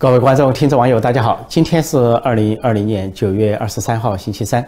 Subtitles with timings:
[0.00, 1.44] 各位观众、听众、网友，大家好！
[1.48, 4.64] 今天是二零二零年九月二十三号，星期三。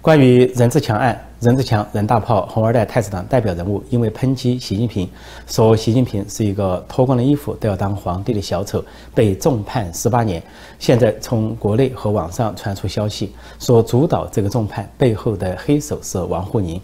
[0.00, 5.10] 关于任志强案，任志强、任大炮、红二代太子党代表人物因为抨击习近平，
[5.48, 8.80] 说习近平是一个脱光了衣服都要当皇帝的小丑，
[9.12, 10.40] 被重判十八年。
[10.78, 16.80] 现在从国内和网上传出消息，说主导这个重判背后的黑手是王沪宁。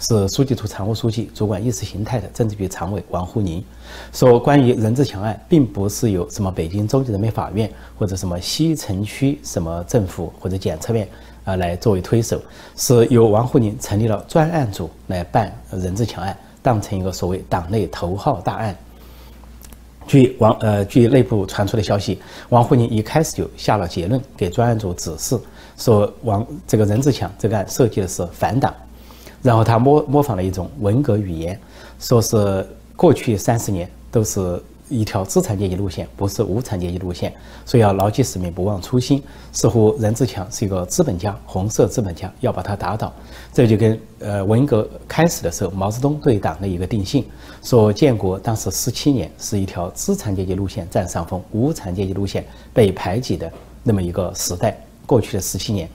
[0.00, 3.62] 是书记处常务书记、主管意识形态的政治局常委王沪宁
[4.14, 11.06] 说，关于任志强案，并不是由什么北京中级人民法院或者什么西城区什么政府或者检察院
[11.44, 12.40] 啊来作为推手，
[12.76, 18.74] 是由王沪宁成立了专案组来办任志强案，当成一个所谓党内头号大案。
[20.06, 25.38] 据王呃据内部传出的消息，王沪宁一开始就下了结论，给专案组指示
[25.76, 28.74] 说，王这个任志强这个案设计的是反党。
[29.42, 31.58] 然后他模模仿了一种文革语言，
[31.98, 37.32] 说是过去三十年都是一条资产阶级路线，不是无产阶级路线，
[37.64, 39.22] 所以要牢记使命，不忘初心。
[39.52, 43.12] 似乎任志强是一个资本家，红色资本家，要把他打倒。
[43.52, 47.24] 这就跟呃文革开始的时候，毛泽东对党的一个定性，
[47.62, 53.50] 说建国当时十七年是一条资产阶级路线占上风，无产阶级路线被排挤的
[53.82, 54.76] 那么一个时代。
[55.06, 55.88] 过去的十七年。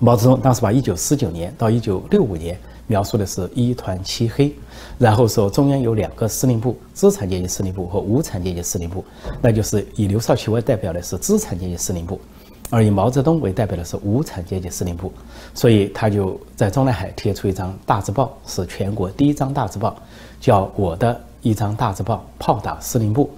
[0.00, 4.54] 毛泽东当时把1949年到1965年描述的是一团漆黑，
[4.98, 9.02] 然后说中央有两个司令部：资产阶级司令部和无产阶级司令部。
[9.40, 12.20] 那就是以刘少奇为代表的是资产阶级司令部，
[12.68, 15.10] 而以毛泽东为代表的是无产阶级司令部。
[15.54, 19.96] 所以他就在中南海贴出一张大字报，是全国第一张大字报，
[20.38, 23.30] 叫“我的一张大字报，炮打司令部”。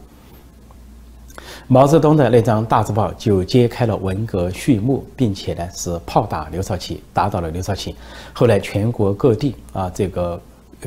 [1.69, 7.97] 毛泽东的那张大字报就揭开了文革序幕，并且呢是炮打刘少奇，打倒了刘少奇。
[8.33, 10.41] 后来全国各地啊，这个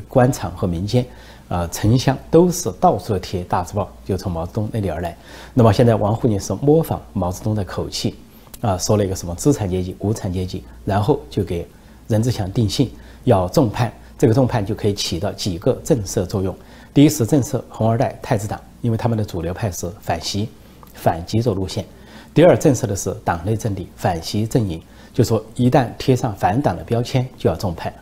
[0.07, 1.05] 官场和民间
[1.49, 5.17] 啊，城乡都是到处贴大字报，就从毛泽东那里而来。
[5.53, 8.15] 那么现在王沪宁是模仿毛泽东的口气
[8.61, 11.67] 啊，说了一个什么资产阶级、无产阶级，然后就给
[12.07, 12.89] 任志强定性
[13.25, 13.91] 要重判。
[14.17, 16.55] 这个重判就可以起到几个震慑作用：
[16.93, 20.47] 第一是震慑红二代、太子党，因为他们的主流派是反习。
[20.99, 21.85] 反极左路线，
[22.33, 24.81] 第二震慑的是党内阵地反习阵营，
[25.13, 27.93] 就说一旦贴上反党的标签就要重判。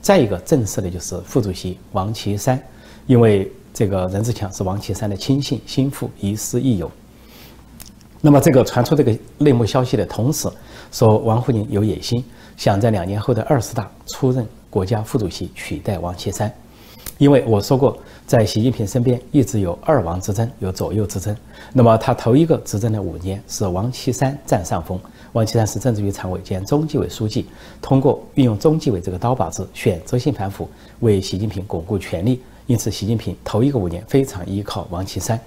[0.00, 2.60] 再一个震慑的就是副主席王岐山，
[3.06, 6.90] 因为这个任志强是王岐山的亲信心腹亦师亦友。
[8.20, 10.48] 那么这个传出这个内幕消息的同时，
[10.90, 12.24] 说王沪宁有野心，
[12.56, 16.52] 想在两年后的二十大出任国家副主席，取代王岐山。
[17.18, 17.96] 因为我说过，
[18.26, 21.34] 在习近平身边一直有二王之争，有左右之争。
[21.72, 24.98] 那么他头一个执政的五年是王岐山占上风，
[25.32, 27.46] 王岐山是政治局常委兼中纪委书记，
[27.80, 30.68] 通过运用中纪委这个刀把子，选择性反腐，
[31.00, 32.42] 为习近平巩固权力。
[32.66, 35.38] 因此，习近平头一个五年非常依靠王岐山。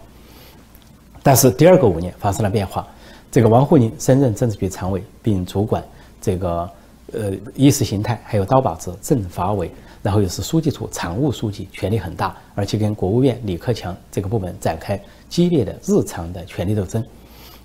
[1.21, 2.87] 但是第二个五年发生了变化，
[3.29, 5.83] 这个王沪宁升任政治局常委，并主管
[6.21, 6.69] 这个
[7.11, 9.69] 呃意识形态，还有刀把子政法委。
[10.01, 17.03] 然后又是书记处常务书记，权力很大，而且跟国务院李克强这个部门展开激烈的日常的权力斗争，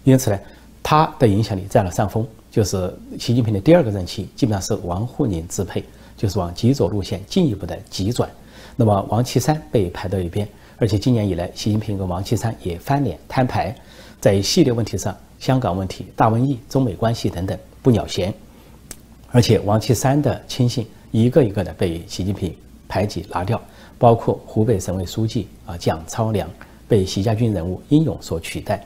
[0.02, 0.38] 因此呢，
[0.82, 2.26] 他的影响力占了上风。
[2.50, 5.82] 就是习近平的第二个任期，基本上是王沪宁支配，
[6.16, 8.30] 就是往极左路线进一步的急转。
[8.76, 13.74] 那么王岐山被排到一边，而且今年以来，习近平跟王岐山也翻脸摊牌，
[14.20, 18.32] 在一系列问题上，香港问题、大瘟疫、中美关系等等不鸟闲，
[19.32, 20.86] 而且王岐山的亲信。
[21.14, 22.52] 一个一个的被习近平
[22.88, 23.62] 排挤拿掉，
[23.98, 26.50] 包括湖北省委书记啊蒋超良
[26.88, 28.84] 被习家军人物英勇所取代。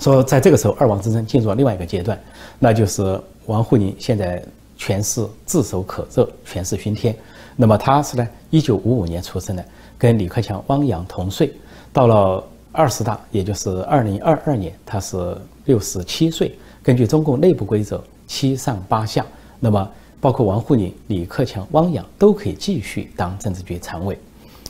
[0.00, 2.20] 说在这个时候，二王之争进入了另外一个阶段，
[2.58, 4.42] 那就是王沪宁现在
[4.76, 7.14] 权势炙手可热，权势熏天。
[7.54, 9.64] 那么他是呢，一九五五年出生的，
[9.96, 11.52] 跟李克强、汪洋同岁。
[11.92, 12.42] 到了
[12.72, 16.58] 二十大，也就是二零二二年，他是六十七岁。
[16.82, 19.24] 根据中共内部规则，七上八下。
[19.60, 19.88] 那么
[20.20, 24.18] 包括王沪宁、李克强、汪洋都可以继续当政治局常委，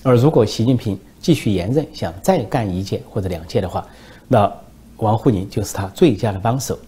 [0.03, 3.87] 而如果习近平继续连任，想再干一届或者两届的话，
[4.29, 4.53] 那
[4.99, 6.79] 王沪宁就是他最佳的帮手。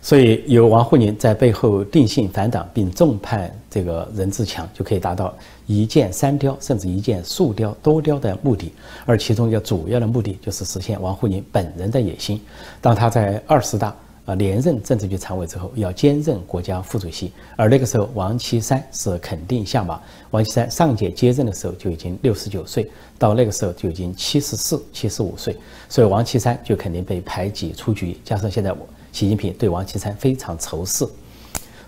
[0.00, 5.32] 所以有王沪宁在背后定性反党，并重判这个任志强，就可以达到
[5.68, 8.72] 一箭三雕，甚至一箭数雕、多雕的目的。
[9.06, 12.40] 而其中一个主要的目的就是实现王沪宁本人的野心。
[12.80, 13.94] 当他在二十大。
[14.24, 20.00] 啊，连任政治局常委之后，要兼任国家副主席，而那个时候王岐山是肯定下马。
[20.30, 22.88] 王岐山上届接任的时候就已经六十九岁，
[23.18, 25.56] 到那个时候就已经七十四、七十五岁，
[25.88, 28.16] 所以王岐山就肯定被排挤出局。
[28.24, 31.04] 加上现在我习近平对王岐山非常仇视，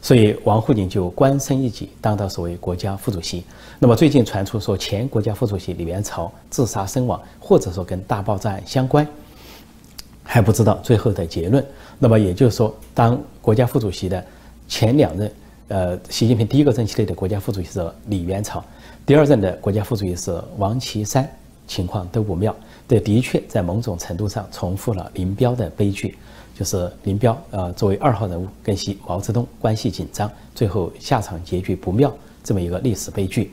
[0.02, 3.44] 所以王沪宁就官升一级，当到所谓国家副主席。
[3.78, 9.06] 那么最近传出说前国家副主席李元朝自杀身亡，或者说跟大爆炸相关，
[10.24, 11.64] 还不知道最后的结论。
[12.00, 14.24] 那么也就是说，当国家副主席的
[14.66, 15.32] 前两任，
[15.68, 18.64] 呃，习近平第一个任期内的国家副主席是李元朝，
[19.06, 21.30] 第二任的国家副主席是王岐山，
[21.68, 22.52] 情况都不妙。
[22.88, 26.16] 这的确在某种程度上重复了林彪的悲剧。
[26.56, 33.50] 就是林彪，呃，作为二号人物跟习毛泽东关系紧张，最后下场结局不妙，这么一个历史悲剧。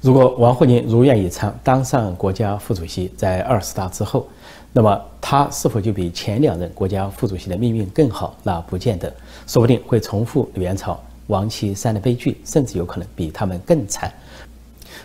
[0.00, 4.26] 如果王沪宁如愿以偿当上国家副主席，在二十大之后，
[4.72, 8.34] 那么他是否就比前两任国家副主席的命运更好？
[8.42, 9.12] 那不见得，
[9.46, 14.10] 说不定会重复李元朝、王岐山的悲剧，甚至有可能比他们更惨。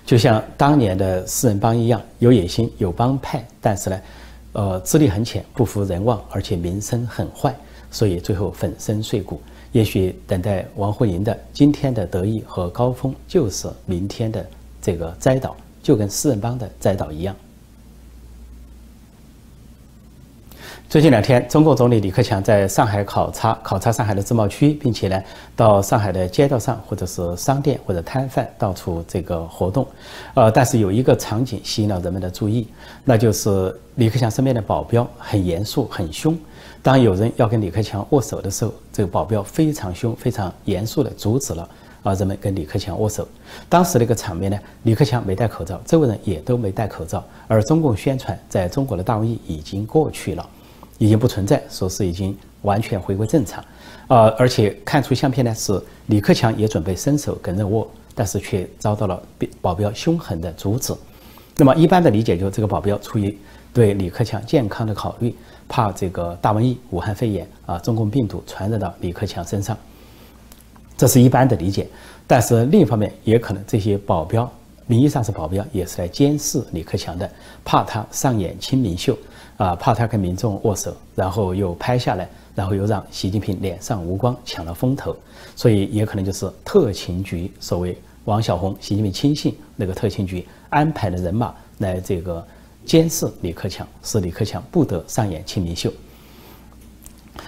[0.06, 4.02] 就像当年的四人帮一样，有野心、有帮派，但是呢？
[4.54, 7.54] 呃，资历很浅，不负人望，而且名声很坏，
[7.92, 9.42] 所以最后粉身碎骨。
[9.74, 14.46] 也许等待王沪宁的今天的得意和高峰，就是明天的
[14.86, 17.36] 这个栽倒，就跟四人帮的栽倒一样。
[20.88, 25.20] 最近两天，中共总理李克强在上海考察，考察上海的自贸区，并且呢，
[25.56, 29.88] 到上海的街道上，或者是商店或者摊贩到处这个活动。
[30.36, 32.68] 呃，但是有一个场景吸引了人们的注意，
[33.04, 36.38] 那就是李克强身边的保镖很严肃、很凶。
[36.84, 41.68] 当有人要跟李克强握手的时候，这个保镖非常凶、非常严肃地阻止了
[42.06, 43.28] 啊人们跟李克强握手。
[43.68, 50.50] 当时那个场面呢，李克强没戴口罩，周围人也都没戴口罩，而中共宣传在中国的大瘟疫已经过去了。
[50.98, 53.62] 已经不存在，说是已经完全回归正常，
[54.08, 57.86] 啊，而且看出相片呢是李克强也准备伸手跟人握，
[58.16, 59.22] 但是却遭到了
[59.60, 60.94] 保镖凶狠的阻止。
[61.58, 63.38] 那么一般的理解就是这个保镖出于
[63.74, 65.36] 对李克强健康的考虑，
[65.68, 69.78] 怕这个大瘟疫、武汉肺炎啊，中共病毒传染到李克强身上，
[70.98, 71.88] 这是一般的理解。
[72.28, 74.52] 但是另一方面，也可能这些保镖
[74.88, 77.30] 名义上是保镖，也是来监视李克强的，
[77.64, 79.18] 怕他上演亲民秀。
[79.58, 85.16] 啊，怕他跟民众握手，然后又拍下来，然后又让习近平脸上无光，抢了风头，
[85.56, 92.46] 所以也可能就是特勤局，所谓王小红、习近平亲信那个特勤局安排的人马来这个
[92.86, 95.90] 监视李克强，使李克强不得上演亲民秀。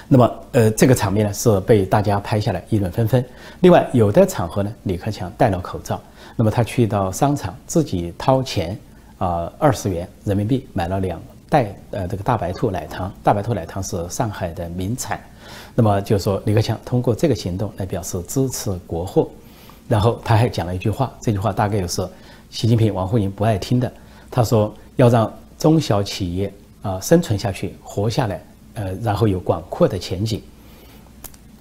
[0.08, 3.24] 那么，呃，这个场面呢是被大家拍下来，议论纷纷。
[3.60, 6.02] 另外，有的场合呢，李克强戴了口罩，
[6.36, 8.78] 那么他去到商场，自己掏钱
[9.18, 11.22] 啊，二十元人民币买了两。
[11.50, 15.18] 袋呃这个大白兔奶糖，大白兔奶糖是上海的名产，
[15.76, 19.30] 那么就是说李克强通过这个行动来表示支持国货，
[19.88, 22.06] 然后他还讲了一句话，这句话大概就是
[22.50, 23.90] 习近平、王沪宁不爱听的，
[24.30, 26.52] 他说要让中小企业
[26.82, 28.44] 啊生存下去、活下来，
[28.78, 30.42] 呃，然后有广阔的前景。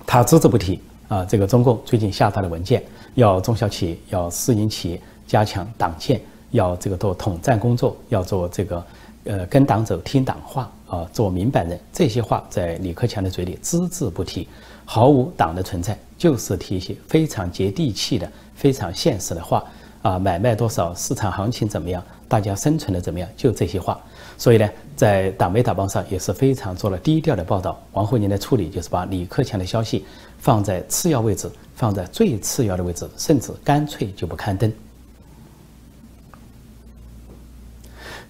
[0.06, 2.82] 他只字不提啊，这个中共最近下达的文件，
[3.14, 6.20] 要中小企业、要私营企业加强党建，
[6.50, 8.84] 要这个做统战工作，要做这个。
[9.28, 14.46] 呃，跟党走，听党话啊，做明白人，这些话在李克强的嘴里只字不提，
[14.84, 19.64] 毫无党的存在，就是提一些非常接地气的、非常现实的话
[20.02, 24.00] 啊，买卖多少，市场行情怎么样，大家生存的怎么样，就这些话。
[24.38, 27.80] 所以呢，在党媒、党报上也是非常做了低调的报道。
[27.92, 30.04] 王沪宁的处理就是把李克强的消息
[30.38, 34.70] 放在次要位置，放在最次要的位置，甚至干脆就不刊登。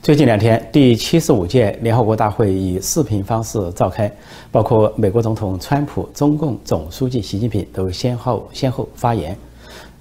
[0.02, 4.08] 最近两天，第七十五届联合国大会以视频方式召开，
[4.52, 9.36] 包括美国总统川普、中共总书记习近平都先后先后发言。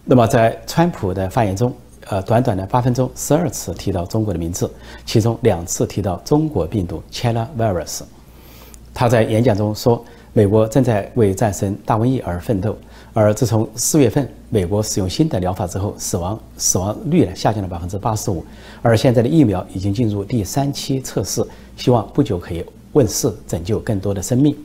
[0.03, 1.73] 那么，在川普的发言中，
[2.07, 4.69] 呃，短短的八分钟，十二次提到中国的名字，
[5.05, 8.01] 其中两次提到中国病毒 （China virus）。
[8.93, 12.75] 他在演讲中说，美国正在为战胜大瘟疫而奋斗。
[13.13, 18.45] 而自从四月份美国使用新的疗法之后，死亡死亡率呢下降了百分之八十五，
[18.81, 21.41] 而现在的疫苗已经进入第三期测试，
[21.75, 24.55] 希望不久可以问世，拯救更多的生命。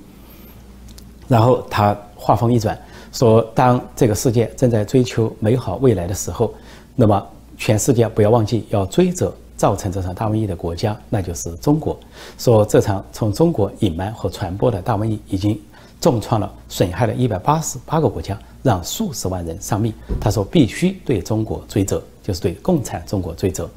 [1.26, 2.76] 然后他话锋一转，
[3.12, 6.52] 说：“当这个世界正在追求美好未来的时候，
[6.94, 11.98] 那么全世界不要忘记要追责造成这场大瘟疫的国家，那就是中国。
[12.38, 15.60] 说这场从中国隐瞒和传播的大瘟疫已经。”
[16.00, 19.92] 重创了，损害了一百八十八个国家，让数十万人丧命。
[20.18, 23.68] 他说必须对中国追责，就是对共产中国追责。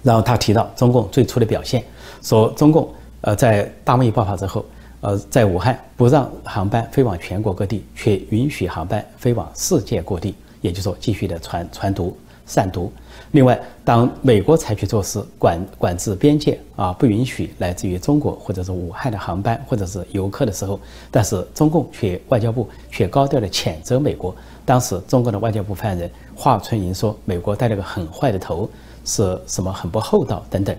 [0.00, 1.82] 然后他提到中共最初的表现，
[2.22, 2.88] 说中共
[3.22, 4.64] 呃在大瘟疫爆发之后，
[5.00, 12.16] 呃在武汉不让航班飞往全国各地，却允许航班飞往世界各地，也就是说继续的传传毒，
[12.46, 12.90] 散毒。
[13.32, 20.78] 另外，当美国采取措施管管制边界啊，不允许来自于中国或者是武汉的航班或者是游客的时候，
[21.10, 24.34] 但是中共却外交部却高调的谴责美国。
[24.64, 28.68] 当时中国的外交部发言人华春莹说，美国带了个很坏的头，
[29.04, 30.76] 是什么很不厚道等等。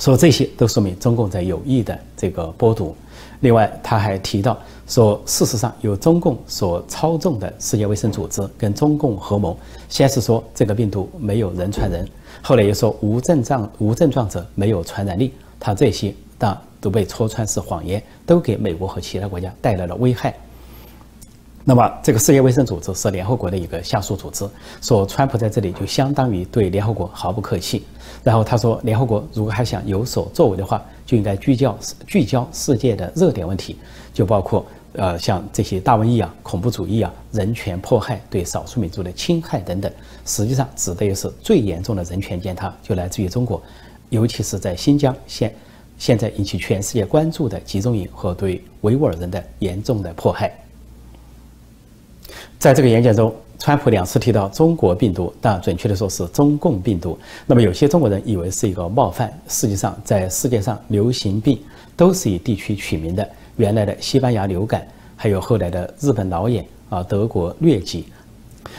[0.00, 2.92] 说这些都说明中共在有意的这个剥夺。
[3.40, 4.58] 另外，他还提到
[4.90, 9.56] 说，事实上由中共所操纵的世界卫生组织跟中共合谋，
[9.88, 12.04] 先是说这个病毒没有人传人，
[12.42, 20.34] 后来又说无症状无症状者没有传染力，他这些当都被戳穿是谎言，都给美国和其他国家带来了危害。
[21.62, 24.48] 那么，这个世界卫生组织是联合国的一个下属组织，
[24.80, 27.84] 说川普在这里就相当于对联合国毫不客气。
[28.24, 31.78] 然后他说，联合国如果还想有所作为的话，就应该聚焦
[32.08, 33.76] 聚焦世界的热点问题，
[34.12, 39.90] 就包括呃像这些大瘟疫啊、恐怖主义啊、人权迫害、对少数民族的侵害等等。
[40.26, 43.62] 实际上指的也是最严重的人权践踏，就来自于中国，
[44.08, 45.54] 尤其是在新疆现
[45.98, 50.52] 现在引起全世界关注的集中营和对维吾尔人的严重的迫害。
[52.58, 57.18] 在这个演讲中，川普两次提到中国病毒，但准确的说是中共病毒。
[57.46, 61.58] 那么有些中国人以为是一个冒犯，实际上在世界上流行病
[61.96, 63.28] 都是以地区取名的。
[63.60, 68.06] 原来的西班牙流感，还有后来的日本脑炎啊，德国疟疾，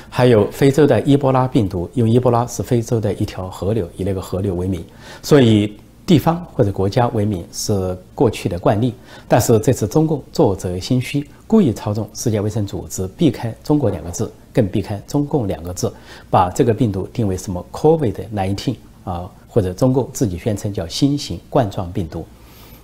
[0.10, 4.84] 还有非洲的伊波拉病毒，因为伊波拉是非洲的一条河流，以那个河流为名，
[5.22, 5.78] 所以。
[6.04, 8.94] 地方或者国家为名是过去的惯例，
[9.30, 15.94] 但是这次中共作则心虚，故意操纵世界卫生组织，避开“中国”两个字，更避开“中共”两个字，
[16.30, 22.26] 把这个病毒定为什么 “COVID-19” 啊，或者中共自己宣称叫新型冠状病毒。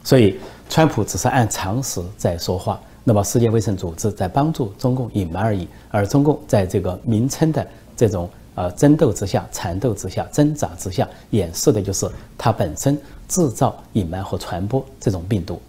[0.04, 0.38] 所以，
[0.70, 8.30] 川普只是按常识在说话，那么世界卫生组织在帮助中共隐瞒而已，而中共在这个名称的这种。
[8.58, 15.62] 呃，争斗之下、缠斗之下、挣扎之下，掩饰的就是它本身制造、隐瞒和传播这种病毒。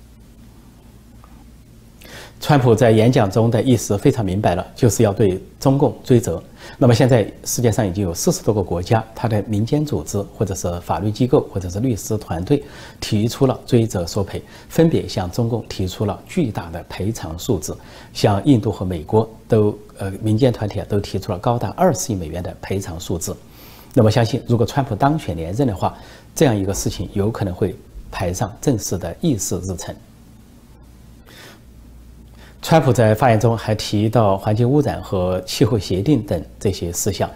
[2.41, 6.43] 川普在演讲中的意思非常明白了，就是要对中共追责。
[6.77, 12.63] 那么现在世界上已经有四十多个国家，它的民间组织或者是法律机构或者是律师团队
[13.01, 17.77] 提出了追责索赔，分别向中共提出了巨大的赔偿数字。
[18.13, 23.37] 像印度和美国都呃民间团体啊都提出了高达二十亿美元的赔偿数字。
[23.95, 25.97] 那么相信，如果川普当选连任的话，
[26.35, 27.75] 这样一个事情有可能会
[28.11, 29.95] 排上正式的议事日程。
[32.69, 37.27] 川普在发言中还提到环境污染和气候协定等这些事项。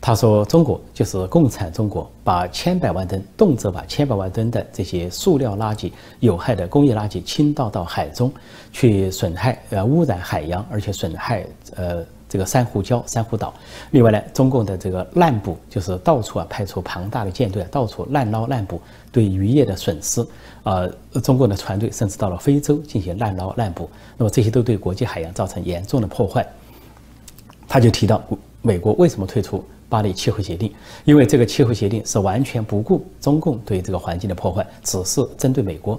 [0.00, 8.32] 他说：“中国就是共产中国，把千百万吨，动辄把千百万吨的这些塑料垃圾、有害的工业垃圾倾倒到海中，
[8.72, 11.44] 去损害呃污染海洋，而且损害
[11.76, 13.54] 呃。”这个珊瑚礁、珊瑚岛，
[13.90, 18.78] 另外呢，中共的这个滥捕，就是到处啊派出庞大的舰队，到处滥捞滥捕，
[19.10, 20.26] 对渔业的损失，
[20.62, 20.88] 呃，
[21.22, 26.46] 中共的船队甚至到了非洲进行滥捞滥捕，那么这些都对国际海洋造成严重的破坏。
[27.66, 28.22] 他就提到，
[28.62, 30.72] 美国为什么退出巴黎气候协定？
[31.04, 35.98] 因为这个气候协定是完全不顾中共对这个环境的破坏，只是针对美国。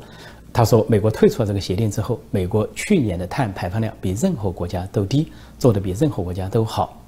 [0.51, 6.98] 他说，美国退出了这个协定之后，美国去年的碳排放量比任何国家都低，做的比任何国家都好。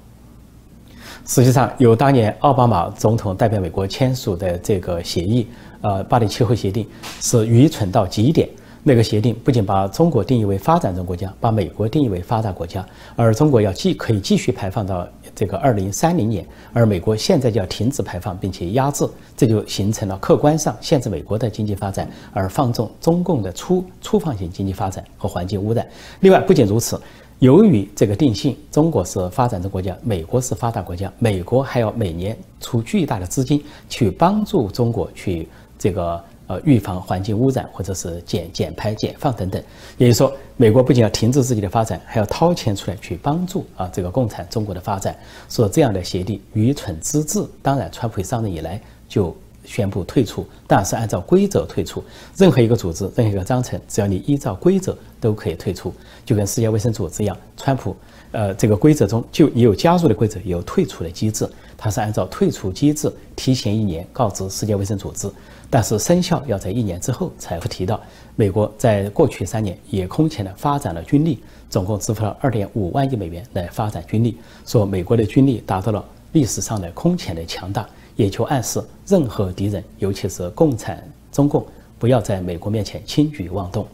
[1.24, 5.46] 实际上，有当年奥巴马总统代表美国签署的这个协议，
[5.80, 6.86] 呃，巴黎气候协定
[7.20, 8.48] 是愚蠢到极点。
[8.84, 25.86] 那个协定不仅把中国定义为发展中国家，把美国定义为发达国家，而中国要继可以继续排放到这个二零三零年，而美国现在就要停止排放并且压制，这就形成了客观上限制美国的经济发展，而放纵中共的粗粗放型经济发展和环境污染。
[26.18, 27.00] 另外，不仅如此，
[27.42, 36.22] 由于这个定性，中国是发展中国家，美国是发达国家，美国还要每年出巨大的资金去帮助中国去这个。
[36.48, 39.62] 呃，预防环境污染，或者是减减排、减放等等。
[39.96, 45.16] 也就是说，美国不仅要停止自己的发展，还要掏钱出来去帮助啊这个共产中国的发展。
[45.48, 47.42] 说这样的协定愚蠢之至。
[47.62, 49.34] 当然，川普上任以来就
[49.64, 52.02] 宣布退出，但是按照规则退出。
[52.36, 55.92] 任何一个组织、任何一个章程，只要你依照规则，都可以退出。
[56.24, 57.96] 就跟世界卫生组织一样，川普
[58.30, 61.48] 呃这个规则中就也有加入的规则，有退出的机制。
[61.76, 65.28] 它是按照退出机制提前一年告知世界卫生组织。
[65.68, 67.98] 但是生效要在一年之后才会提到，
[68.36, 81.66] 美国在过去三年也空前的发展了军力，总共支付了二点五万亿美元来发展军力，说美国的军力达到了历史上的空前的强大，也就暗示任何敌人，尤其是共产中共，
[81.98, 83.86] 不要在美国面前轻举妄动。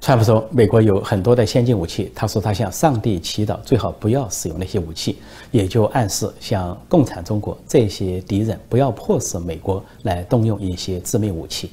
[0.00, 2.12] 川普说，美国有很多的先进武器。
[2.14, 5.18] 他说他向上帝祈祷，最好不要使用那些武器，
[5.50, 11.70] 也就暗示向共产中国这些敌人不要迫使美国来动用一些致命武器。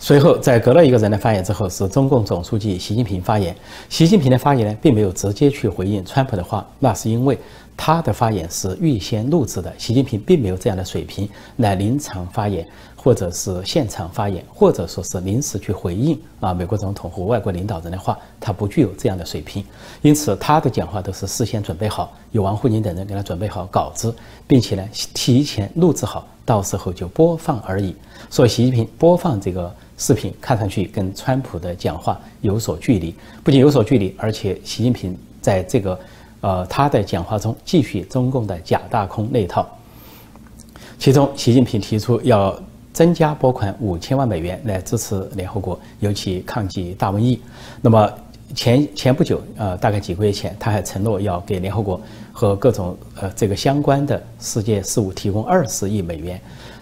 [0.00, 3.54] 随后，在隔了一个人的发言之后，是中共总书记习近平发言。
[3.88, 7.36] 习近平的发言呢，并没有直接去回应川普的话，那是因为
[7.78, 9.72] 他的发言是预先录制的。
[9.78, 12.68] 习近平并没有这样的水平来临场发言。
[13.00, 19.64] 或者是现场发言，或者说是临时去回应啊，美国总统和外国领导人的话，他不具有这样的水平，
[20.02, 24.12] 因此他的讲话都是事先准备好，有王沪宁等人给他准备好稿子，
[24.48, 27.94] 并且呢提前录制好，到时候就播放而已。
[28.28, 35.98] 所以习近平播放这个视频，看上去跟川普的讲话有所距离，不仅有所距离，而且习近平在这个
[36.40, 39.66] 呃他的讲话中继续中共的假大空那一套，
[40.98, 42.58] 其中习近平提出要。
[42.90, 47.40] 增加拨款五千万美元来支持联合国，尤其抗击大瘟疫。
[47.80, 48.12] 那么
[48.56, 52.00] 前前不久，呃，大概几个月前，他还承诺要给联合国
[52.32, 56.40] 和各种呃这个相关的世界事务提供二十亿美元。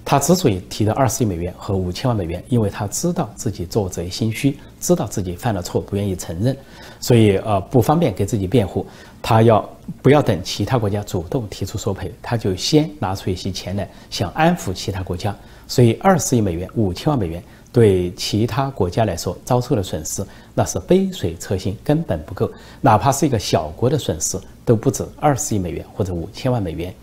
[0.09, 6.57] 他之所以提到二十亿美元和五千万美元，因为他知道自己做贼心虚，知道自己犯了错，不愿意承认，
[7.01, 8.87] 所以呃不方便给自己辩护。
[9.21, 9.69] 他要
[10.01, 15.35] 不要等其他国家主动提出索赔，他就先拿出一些钱来，想安抚其他国家。
[15.67, 22.49] 所以，二十亿美元、五千万美元对其他国家来说遭受的损失，那是杯水车薪，根本不够。
[22.81, 26.95] 哪怕是一个小国的损失，都不止二十亿美元或者五千万美元。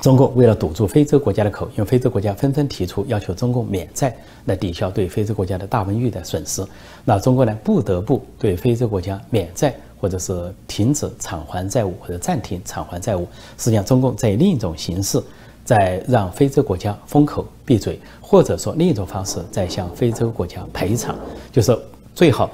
[0.00, 4.14] 中共为了堵住非洲国家的口，因为非洲国家纷纷提出要求中共免债
[4.46, 6.64] 来抵消对非洲国家的大瘟疫的损失，
[7.04, 13.28] 那中国呢不得不对非洲国家免债，或者是停止偿还债务，或者暂停偿还债务。
[13.58, 15.22] 实际上，中共在另一种形式。
[15.62, 21.14] 在让非洲国家封口闭嘴，或者说另一种方式，在向非洲国家赔偿，
[21.52, 21.78] 就是
[22.12, 22.50] 最好，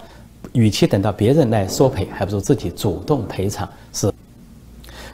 [0.52, 3.66] 与其等到别人来索赔，还不如自己主动赔偿。
[3.90, 4.12] 是，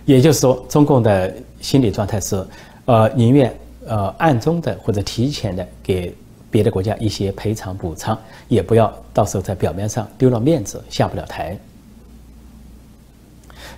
[0.05, 2.45] 也就是说，中共的心理状态是，
[2.85, 3.55] 呃，宁愿
[3.87, 6.15] 呃暗中的或者提前的给
[6.51, 8.19] 别的国家一些赔偿补偿，
[8.49, 11.59] 也不要到时候在表面上丢了面子，下不了台。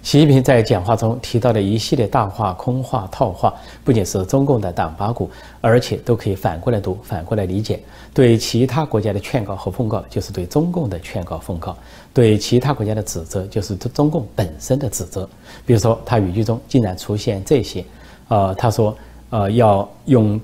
[0.04, 5.30] 习近平在讲话中提到的一系列大话、空话、套话，不仅是中共的党八股，
[5.62, 7.80] 而且都可以反过来读、反过来理解。
[8.12, 11.74] 对其他国家的劝告和奉告，就是对中共的劝告奉告；
[12.12, 15.26] 对其他国家的指责，就是对中共本身的指责。
[15.64, 17.82] 比如说，他语句中竟然出现这些，
[18.28, 18.94] 呃，他说，
[19.30, 20.38] 呃，要用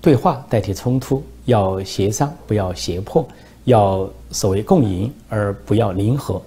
[0.00, 3.26] 对话代替冲突，要协商，不要胁迫，
[3.64, 6.40] 要所谓共赢，而不要零和。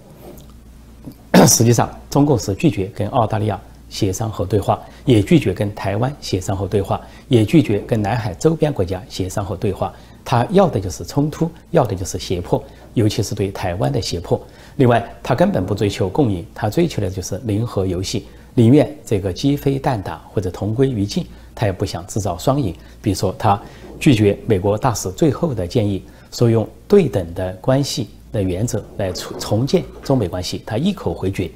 [1.47, 9.91] 实际上，中共是拒绝跟澳大利亚协商和对话，也拒绝跟台湾协商和对话，也拒绝跟南海周边国家协商和对话。
[10.23, 14.39] 他要的就是冲突，要的就是胁迫，尤其是对台湾的胁迫。
[14.77, 22.73] 另外，他根本不追求共赢，他追求的就是零和游戏，宁愿这个鸡飞蛋打或者同归于尽，他也不想制造双赢。
[23.01, 23.59] 比如说，他
[23.99, 28.07] 拒绝美国大使最后的建议，说用对等的关系。
[28.33, 31.49] 的原则来重重建中美关系，他一口回绝。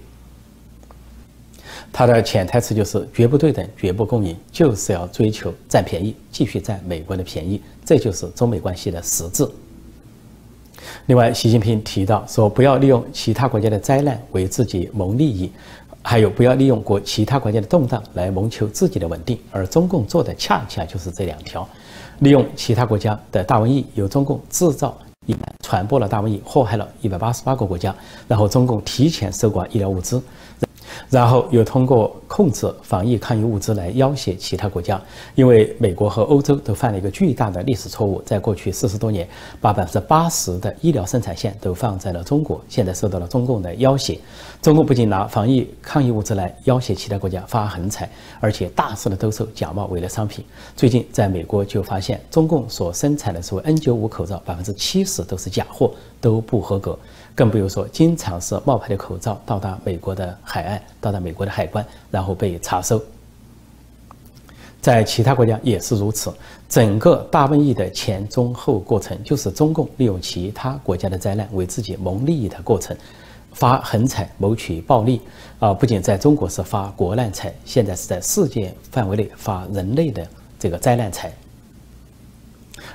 [1.91, 9.47] 他的潜台词就是绝不对等，绝不共赢，就是要追求占便宜，继续占美国的便宜，这就是中美关系的实质。
[11.07, 15.49] 另外，习近平提到说，不要利用其他国家的灾难为自己谋利益，
[16.03, 19.39] 还有不要利用国其他国家的动荡来谋求自己的稳定。
[19.51, 21.67] 而中共做的恰恰就是这两条：
[22.19, 24.97] 利用其他国家的大瘟疫，由中共制造。
[25.63, 27.93] 传播了大瘟疫，祸害了一百八十八个国家，
[28.27, 30.21] 然后中共提前收刮医疗物资。
[31.09, 35.01] 然后又通过控制防疫抗疫物资来要挟其他国家，
[35.35, 39.27] 因为美国和欧洲都犯了一个巨大的历史错误，在过去四十多年，
[39.61, 44.19] 把百分之八十的医疗生产线都放在了中国，现在受到了中共的要挟。
[44.61, 50.43] 中共不仅拿防疫抗疫物资来要挟其他国家发横财，而且大肆的兜售假冒伪劣商品。
[50.75, 56.97] 最近在美国就发现，中共所生产的所谓 N95 口罩，百分之七十都是假货，都不合格。
[57.35, 63.01] 更不用说，经常是冒牌的口罩到达美国的海岸，到达美国的海关，然后被查收。
[64.79, 66.33] 在其他国家也是如此。
[66.69, 72.95] 整个大瘟疫的前中后过程，就是中共利用其他国家的灾难为自己谋利益的过程，
[73.53, 75.21] 发横财谋取暴利。
[75.59, 80.25] 啊，不仅在中国是发国难财，现在是在世界范围内发人类的
[80.59, 81.33] 这个灾难财。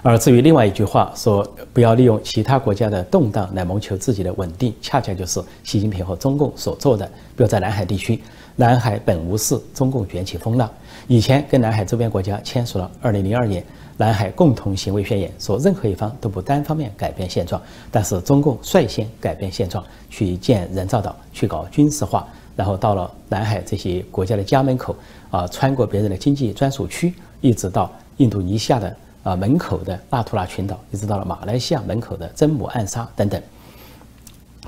[0.05, 7.07] 而至于另外一句话说，不要利用其他国家的动荡来谋求自己的稳定，恰恰就是习近平和中共所做的。
[7.37, 8.21] 比如在南海地区，
[8.57, 10.69] 南海本无事，中共卷起风浪。
[11.07, 13.65] 以前跟南海周边国家签署了2002年
[13.97, 17.63] 南海共同行为宣言，说任何一方都不单方面改变现状，
[17.93, 24.97] 但是中共率先改变现状，去建人造岛，去搞军事化，然后到了南海这些国家的家门口，
[25.31, 33.41] 啊，穿过别人的经济专属区，一直到印度尼西亚的啊门口的纳图拉群岛，一直到了马来西亚门口的真母暗沙等等，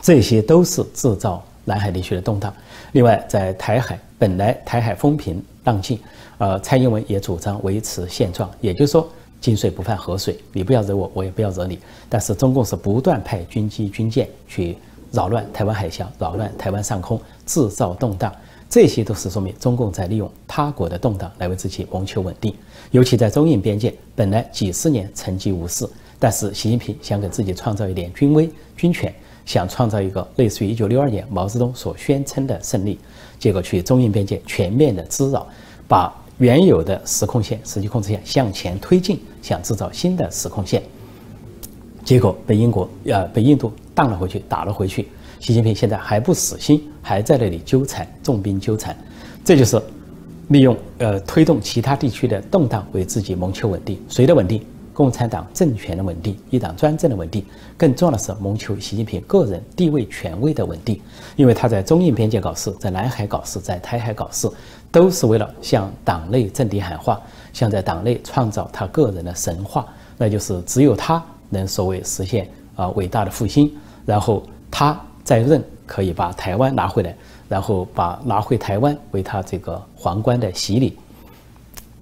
[0.00, 2.52] 这些都是制造南海地区的动荡。
[2.92, 5.98] 另外，在台海本来台海风平浪静。
[6.38, 9.08] 呃，蔡英文也主张维持现状，也就是说，
[9.40, 11.78] 井水不犯河水，你不要惹我，我也不要惹你。
[12.08, 14.76] 但是中共是不断派军机、军舰去
[15.12, 18.34] 扰乱台湾海峡，扰乱台湾上空，制造动荡，
[18.68, 22.52] 这些都是说明中共在利用他国的动荡来为自己谋求稳定。
[22.94, 25.84] 尤其在中印边界，本来几十年沉寂无事，
[26.16, 29.12] 但是习近平想给自己创造一点军威、军权，
[29.44, 32.96] 想创造一个类似于一九六二年毛泽东所宣称的胜利，
[33.36, 35.44] 结果去中印边界全面的滋扰，
[35.88, 36.14] 把。
[36.38, 40.82] 原有的实控线、实际控制线向前推进，想制造新的实控线，
[42.04, 45.06] 结果被英国、呃被印度荡了回去，打了回去。
[45.38, 48.96] 习近平现在还不死心，还在那里纠缠，重兵纠缠，
[49.44, 49.80] 这就是
[50.48, 53.98] 利用呃推动其他地区的动荡为自己谋求稳定。
[54.08, 54.64] 谁的稳定？
[54.92, 57.44] 共产党政权的稳定，一党专政的稳定。
[57.76, 61.00] 更重要的是谋求习近平个人地位权威的稳定，
[61.34, 64.48] 因为他在中印边界搞事，在南海搞事，在台海搞事。
[64.92, 67.20] 都是为了向党内政敌喊话，
[67.52, 69.84] 向在党内创造他个人的神话，
[70.16, 73.68] 那就是只有他能所谓实现啊伟大的复兴，
[74.06, 77.12] 然后他在任可以把台湾拿回来，
[77.54, 80.98] 然后把拿回台湾为他这个皇冠的洗礼，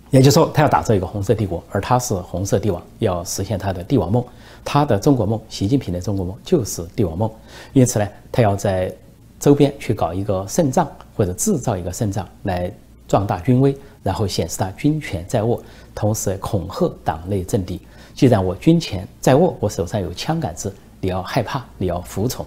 [0.08, 4.24] 也就是说他要打造一个红色帝国，而他是红色帝王，要实现他的帝王梦，
[4.64, 7.30] 他的中国梦，习近平的中国梦就是帝王梦，
[7.74, 8.90] 因此呢，他要在
[9.38, 12.72] 周边去搞一个胜仗，或者制造一个胜仗来。
[13.08, 15.62] 壮大军威，然后显示他军权在握，
[15.94, 17.78] 同时恐吓党内政敌。
[18.14, 22.46] 既然我军权在握，我手上有枪杆子，你要害怕，你要服从。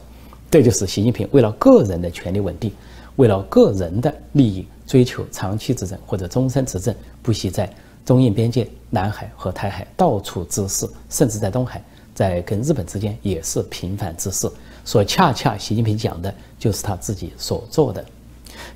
[0.50, 2.72] 这就是习近平为了个人的权力稳定，
[3.16, 7.70] 为了个人的利益追求长期执政或者终身执政，不惜在
[8.06, 14.50] 中印边界、南海和台海到处滋事，甚至在东海，在跟日本之间也是频繁滋事。
[14.84, 18.04] 所恰恰习近平讲的就是他自己所做的。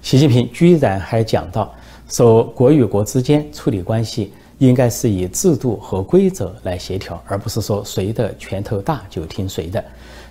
[0.01, 1.73] 习近平居然还讲到。
[2.11, 9.85] 说国与国之间处理关系应该是以制度和规则来协调，而不是说谁的拳头大就听谁的。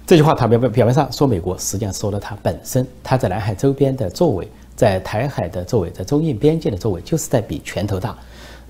[0.09, 2.87] 这句话他表表面上说美国，实际上说了他本身。
[3.05, 8.16] 他在南海周边的作为，在台海的作为，在中印边界的作为，就是在比拳头大。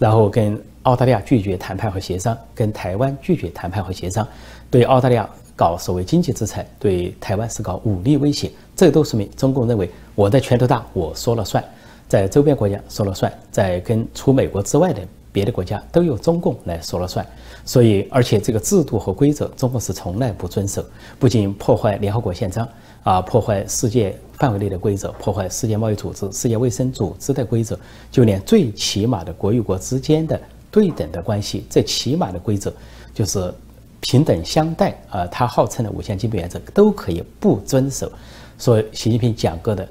[0.01, 4.27] 然后跟澳大利亚拒绝谈判和协商，跟台湾拒绝谈判和协商，
[4.69, 8.51] 对澳大利亚搞所谓经济制裁，对台湾是搞武力威胁。
[8.75, 11.63] 这都说明中共认为我的拳头大，我说了算。
[12.09, 15.01] 在周边国家说了算，在跟除美国之外的
[15.39, 17.25] 别的国家都由中共来说了算，
[17.65, 20.85] 所以而且这个制度和规则，中共是从来不遵守，
[21.17, 22.69] 不仅破坏联合国宪章
[23.05, 27.79] 啊，破坏世界范围内的规则，破坏世界贸易组织、世界卫生组织的规则，
[28.11, 30.41] 就连最起码的国与国之间的
[30.73, 32.73] 对等的关系，最起码的规则
[33.15, 33.55] 就是
[34.01, 38.11] 平等相待啊，他号称的五项基本原则都可以不遵守，
[38.59, 39.89] 所以习近平讲过的。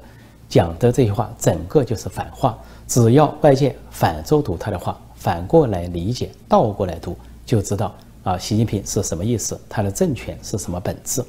[0.50, 2.58] 讲的这些话，整个就是反话。
[2.86, 11.22] 只要外界反周读他的话，反过来理解，倒过来读，就知道啊，习近平是什么意思，他的政权是什么本质。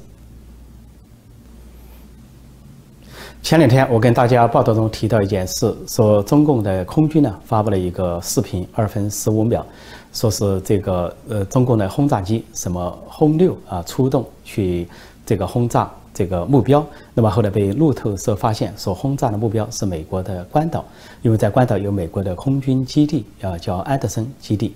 [3.42, 9.66] 前两天我跟大家报道中提到一件事，说中共的空军呢发布了一个视频，二分十五秒，
[10.12, 14.86] 说是这个呃中共的轰炸机什么轰六啊出动去
[15.26, 15.90] 这个轰炸。
[16.12, 20.84] 这个目标，那么后来被路透社发现，所轰炸的目标是美国的关岛，
[21.22, 24.74] 因为在关岛有美国的空军基地，啊，叫安德森基地。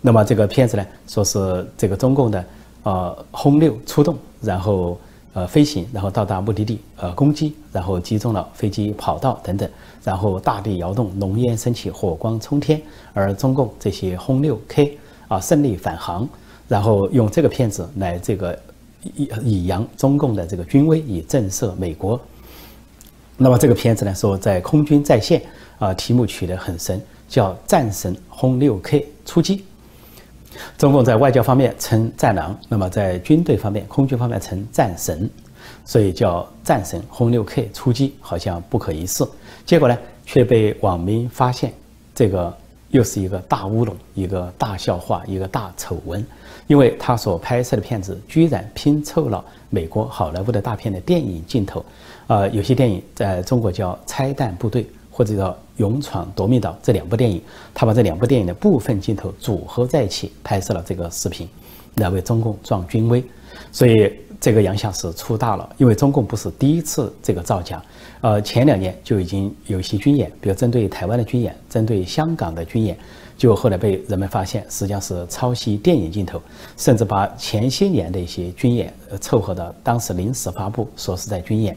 [0.00, 2.44] 那么这个片子呢，说是这个中共的
[2.84, 4.98] 呃轰六出动，然后
[5.34, 9.68] 呃飞行，然后到达目的地，呃攻击，然后击中了飞机跑道等等，
[10.02, 12.80] 然后大地摇动，浓烟升起，火光冲天，
[13.12, 16.28] 而中共这些轰六 K 啊胜利返航，
[16.66, 18.58] 然后用这个片子来这个。
[19.02, 22.20] 以以扬中共的这个军威，以震慑美国。
[23.36, 25.42] 那么这个片子呢，说在空军在线
[25.78, 29.64] 啊，题目取得很神，叫“战神轰六 K 出击”。
[30.76, 35.28] 中共在外交方面称战狼，那么在军队方面，空军方面称战神，
[35.84, 39.24] 所以叫“战神轰六 K 出击”，好像不可一世。
[39.64, 41.72] 结果呢，却被网民发现，
[42.14, 42.54] 这个
[42.92, 46.24] 又是一个大乌龙，一个大笑话，一个大丑闻。
[46.68, 51.84] 因为他所拍摄的片子居然拼凑了美国好莱坞的大片的电影镜头，
[52.28, 57.42] 呃，有些电影在中国叫拆弹部队或者叫《勇闯夺命岛》这两部电影，
[57.74, 61.48] 他把这两部电影的部分镜头组合在一起拍摄了这个视频，
[61.96, 63.22] 来为中共壮军威。
[63.70, 67.82] 所以这个洋相是出大了，因为中共不是第一次这个造假，
[68.22, 72.96] 呃，前两年就已经有一些军演，比如针对台湾的军演，针对香港的军演。
[73.36, 76.40] 就后来被人们发现，实际上是抄袭电影镜头，
[76.76, 81.76] 甚至把前些年的一些军演凑合到当时临时发布，说是在军演，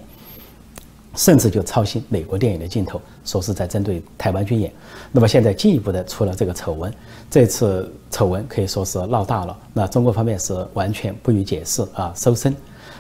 [1.16, 4.72] 甚至就抄袭美国电影的镜头，说是在针对台湾军演。
[5.12, 6.94] 那么现在进一步的出了这个丑闻，
[7.32, 9.58] 这次丑闻可以说是闹大了。
[9.74, 12.56] 那中国方面是完全不予解释啊，收声。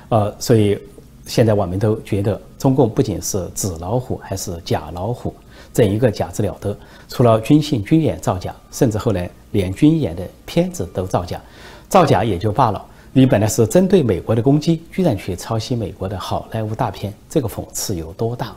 [0.09, 0.79] 呃，所以
[1.25, 5.33] 现在网民都觉得中共不仅是纸老虎，还是假老虎。
[5.73, 6.77] 整一个假之了得，
[7.09, 11.41] 除了军信军演造假，甚至后来连军演的片子都造假，
[11.89, 18.55] 造假也就罢了，你本来是针对美国的攻击，居然去抄袭美国的好莱坞大片，这个讽刺有多大？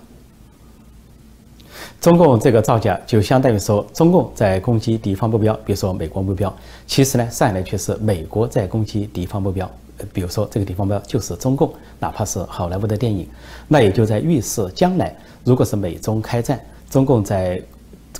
[2.00, 6.54] 中共这个造假就相当于说，中共在攻击敌方目标，比如说美国目标，
[6.86, 9.68] 其实呢，上来却是美国在攻击敌方目标，
[10.12, 13.28] 比如说这个地方标就是中共，哪怕是好莱坞的电影，
[13.66, 16.60] 那也就在预示将来如果是美中开战。
[16.90, 17.62] 中共在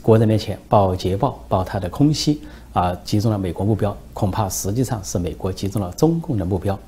[0.03, 6.79] 国人面前报捷报，报他的空袭啊，集中了美国目标，恐怕实际上是美国集中了中共的目标。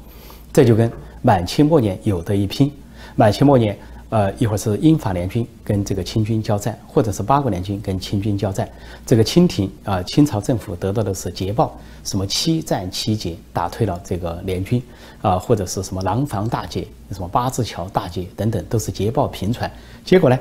[0.53, 0.91] 这就跟
[1.23, 2.71] 满清末年有的一拼。
[3.17, 3.77] 满清末年，
[4.11, 8.69] 呃，一会儿是英法联军跟这个清军交战，或者是八国联军跟清军交战。
[9.07, 14.83] 这个清廷啊，清朝政府得到的是捷报，什么七战七捷，打退了这个联军
[15.23, 19.71] 啊，或者是什么廊坊大捷、什么八字桥大捷等等，都是捷报频传。
[20.05, 20.39] 结果呢？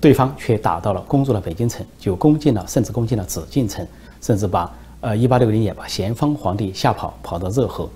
[0.00, 3.84] 对方却打到了，攻入了北京城，就攻进了，甚至攻进了紫禁城，
[4.20, 7.88] 甚至把呃一八六零年把咸丰皇帝吓跑，跑到热河。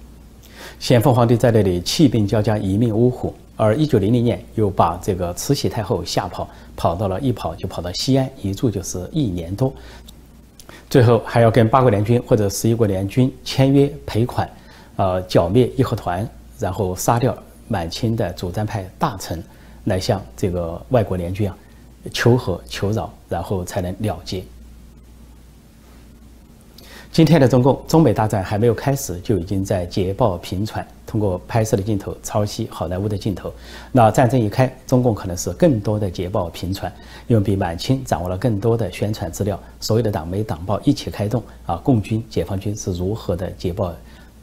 [0.81, 3.33] 咸丰皇帝在那里气病交加，一命呜呼。
[3.57, 9.73] 而一九零零年又把这个慈禧太后吓跑，跑到了一跑就跑到西安，一住就是一年多。
[10.89, 14.49] 最后还要跟八国联军或者十一国联军签约赔款，
[14.97, 17.37] 呃剿灭义和团，然后杀掉
[17.69, 19.43] 满清的主战派大臣，
[19.85, 21.57] 来向这个外国联军啊。
[22.13, 24.43] 求和求饶，然后才能了结。
[27.13, 33.53] 今天的中共中美大战还没有开始，就已经在捷报频传，通过拍摄的镜头抄袭好莱坞的镜头。
[33.93, 36.91] 那战争一开，中共可能是更多的捷报频传，
[37.27, 43.93] 因为比满清掌握了更多的宣传资料，所有的党媒党报一起开动啊，共军解放军是如何的捷报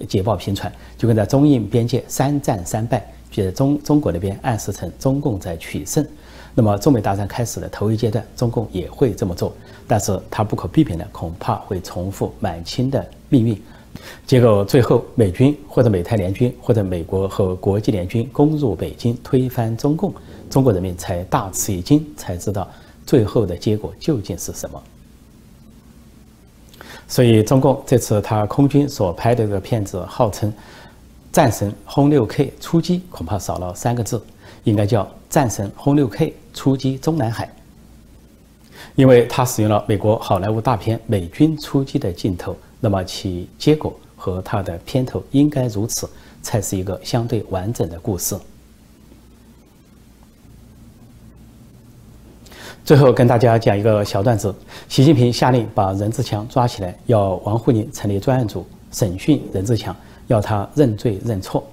[0.08, 6.06] 捷报频传，就跟在中印边界三战三败，觉得中中国那边暗示成中共在取胜。
[6.54, 9.52] 那么，中美大战开始的头一阶段，中共也会这么做，
[9.88, 13.60] 但是它不可避免的恐怕会重复满清的命运，
[14.26, 20.14] 结果最后美军或者美泰联军或者美国和国际联军攻入北京，推翻中共，
[20.50, 22.68] 中国人民才大吃一惊，才知道
[23.06, 24.82] 最后的结果究竟是什么。
[27.08, 30.54] 所以，中共这次他空军所拍的这个片子，号称
[31.32, 34.22] 战神轰六 K 出击，恐怕少了三个字。
[34.66, 37.50] 应该叫战神轰六 K 出击中南海，
[38.96, 46.10] 因为它使用了美国好莱坞大片美军出击的镜头，那么其结果和它的片头应该如此，
[46.42, 48.36] 才是一个相对完整的故事。
[52.86, 54.54] 最后跟大家讲一个小段子：
[54.88, 59.96] 习近平下令把任志强抓起来，要王沪宁成立专案组审讯任志强，
[60.28, 61.64] 要他认罪认错。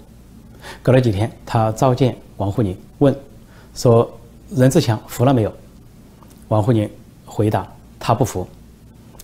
[0.83, 2.14] 隔了几天，他召见。
[2.37, 3.16] 王沪宁问
[3.75, 4.11] ：“说
[4.51, 5.53] 任志强服了没有？”
[6.49, 6.90] 王沪宁
[7.25, 7.66] 回答
[7.99, 8.47] ：“他不服。”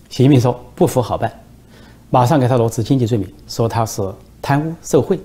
[0.09, 1.31] 习近平说：“不服好办，
[2.13, 4.03] 马上给他罗织经济罪名，说他是
[4.43, 5.19] 贪污受贿。”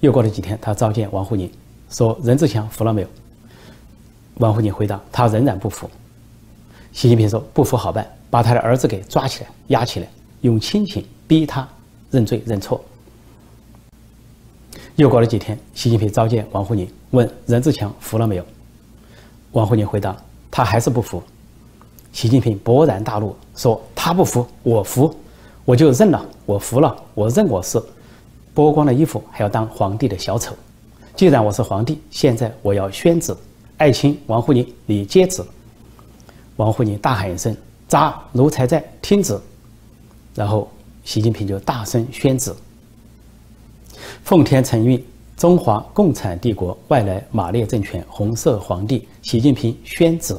[0.00, 1.50] 又过了几天，他召见王沪宁，
[1.90, 3.08] 说：“任志强服了没有？”
[4.40, 5.86] 王沪宁回答：“他仍然不服。”
[6.92, 10.08] 习近平说：“不服好办，把他的儿子给抓起来，压起来，
[10.40, 11.68] 用亲情逼他
[12.10, 12.82] 认罪认错。”
[14.96, 18.46] 又过了几天，习近平召见王沪宁，问任志强服了没有？
[19.52, 20.16] 王沪宁回答
[20.50, 21.22] ：“他还是不服。”
[22.14, 25.14] 习近平勃然大怒，说：“他不服，我服，
[25.66, 27.76] 我就认了，我服了，我认我是
[28.54, 30.54] 剥光了衣服还要当皇帝的小丑。
[31.16, 33.36] 既然我是皇帝，现在我要宣旨，
[33.76, 35.44] 爱卿王沪宁，你接旨。”
[36.54, 37.54] 王沪宁大喊一声
[37.88, 38.16] ：“扎！
[38.30, 39.36] 奴才在，听旨。”
[40.36, 40.70] 然后
[41.04, 42.54] 习近平就大声宣旨。
[44.22, 45.04] 奉天承运，
[45.36, 50.36] 中华共产帝国外来马列政权红色皇帝习近平宣旨：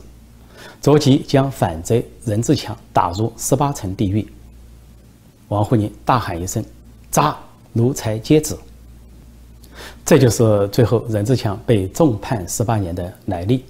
[0.82, 4.26] 着即将反贼任志强打入十八层地狱。
[5.50, 6.64] 王沪宁大喊一声
[7.12, 7.38] ：“扎！”
[7.74, 8.56] 奴才接旨。
[10.04, 13.64] 这就是最后任志强被重判十八年的来历。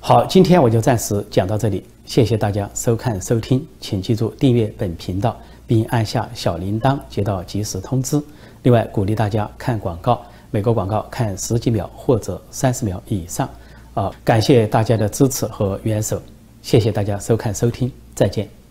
[0.00, 5.36] 好，今天我就暂时讲到这里，谢谢大家收看收听，请记住订阅本频道，
[5.66, 8.20] 并按下小铃铛接到及时通知。
[8.62, 13.48] 另外，鼓励大家看广告，每个广告看十几秒或者三十秒以上。
[13.94, 16.20] 啊，感谢大家的支持和援手，
[16.62, 18.63] 谢谢大家收看收听，再见。